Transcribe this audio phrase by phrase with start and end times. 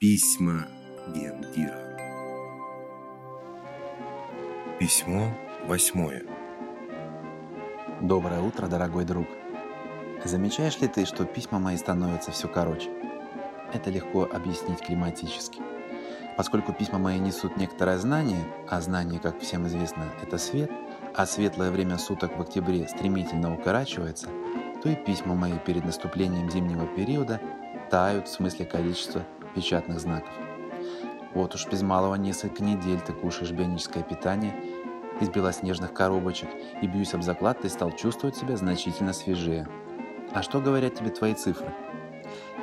[0.00, 0.68] Письма
[1.08, 1.98] Гендира.
[4.78, 5.34] Письмо
[5.66, 6.22] восьмое.
[8.00, 9.26] Доброе утро, дорогой друг.
[10.24, 12.88] Замечаешь ли ты, что письма мои становятся все короче?
[13.72, 15.60] Это легко объяснить климатически.
[16.36, 20.70] Поскольку письма мои несут некоторое знание, а знание, как всем известно, это свет,
[21.16, 24.28] а светлое время суток в октябре стремительно укорачивается,
[24.80, 27.40] то и письма мои перед наступлением зимнего периода
[27.90, 29.24] тают в смысле количества
[29.58, 30.32] печатных знаков.
[31.34, 34.54] Вот уж без малого несколько недель ты кушаешь бионическое питание
[35.20, 36.48] из белоснежных коробочек
[36.80, 39.66] и бьюсь об заклад, ты стал чувствовать себя значительно свежее.
[40.32, 41.74] А что говорят тебе твои цифры?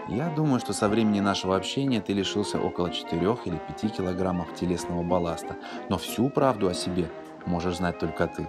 [0.08, 5.04] Я думаю, что со времени нашего общения ты лишился около 4 или 5 килограммов телесного
[5.04, 5.58] балласта,
[5.90, 7.10] но всю правду о себе
[7.46, 8.48] можешь знать только ты.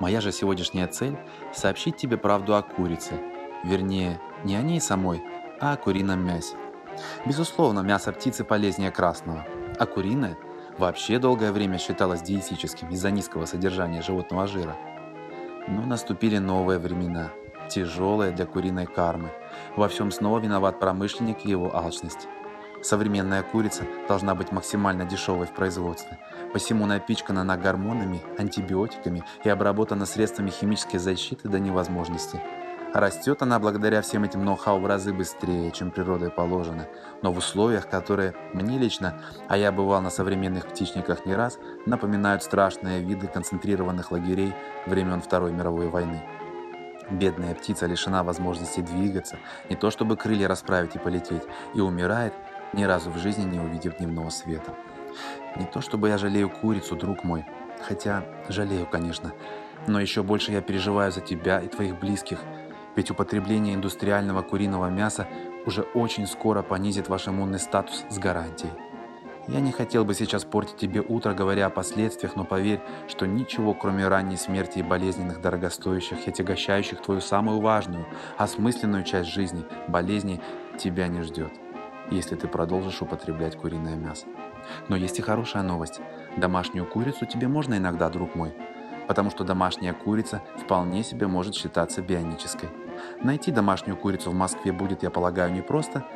[0.00, 1.16] Моя же сегодняшняя цель–
[1.54, 3.14] сообщить тебе правду о курице.
[3.62, 5.22] Вернее, не о ней самой,
[5.60, 6.56] а о курином мясе.
[7.24, 9.44] Безусловно, мясо птицы полезнее красного,
[9.78, 10.36] а куриное
[10.78, 14.76] вообще долгое время считалось диетическим из-за низкого содержания животного жира.
[15.68, 17.30] Но наступили новые времена,
[17.68, 19.30] тяжелые для куриной кармы.
[19.76, 22.28] Во всем снова виноват промышленник и его алчность.
[22.82, 26.18] Современная курица должна быть максимально дешевой в производстве,
[26.52, 32.40] посему напичкана она гормонами, антибиотиками и обработана средствами химической защиты до невозможности–
[32.94, 36.86] Растет она благодаря всем этим ноу-хау в разы быстрее, чем природой положено,
[37.20, 42.42] но в условиях, которые мне лично, а я бывал на современных птичниках не раз, напоминают
[42.42, 44.54] страшные виды концентрированных лагерей
[44.86, 46.22] времен Второй мировой войны.
[47.10, 49.36] Бедная птица лишена возможности двигаться,
[49.68, 51.42] не то чтобы крылья расправить и полететь,
[51.74, 52.32] и умирает,
[52.72, 54.74] ни разу в жизни не увидев дневного света.
[55.56, 57.44] Не то чтобы я жалею курицу, друг мой,
[57.86, 59.32] хотя жалею, конечно,
[59.86, 62.38] но еще больше я переживаю за тебя и твоих близких–
[62.96, 65.28] ведь употребление индустриального куриного мяса
[65.66, 68.72] уже очень скоро понизит ваш иммунный статус с гарантией.
[69.48, 73.74] Я не хотел бы сейчас портить тебе утро, говоря о последствиях, но поверь, что ничего,
[73.74, 78.06] кроме ранней смерти и болезненных, дорогостоящих и отягощающих твою самую важную,
[78.38, 80.40] осмысленную часть жизни, болезней,
[80.78, 81.52] тебя не ждет,
[82.10, 84.26] если ты продолжишь употреблять куриное мясо.
[84.88, 86.00] Но есть и хорошая новость.
[86.36, 88.52] Домашнюю курицу тебе можно иногда, друг мой,
[89.06, 92.68] потому что домашняя курица вполне себе может считаться бионической.
[93.22, 96.06] Найти домашнюю курицу в Москве будет, я полагаю, непросто,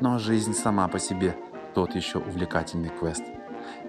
[0.00, 1.36] но жизнь сама по себе
[1.74, 3.24] тот еще увлекательный квест.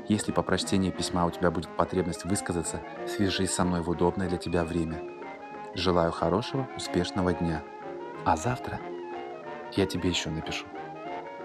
[0.07, 4.37] Если по прочтении письма у тебя будет потребность высказаться, свяжись со мной в удобное для
[4.37, 5.01] тебя время.
[5.75, 7.63] Желаю хорошего, успешного дня.
[8.25, 8.79] А завтра
[9.75, 10.65] я тебе еще напишу.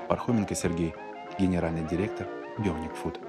[0.08, 0.94] Пархоменко Сергей,
[1.38, 2.26] генеральный директор
[2.58, 3.20] Бионик Фуд.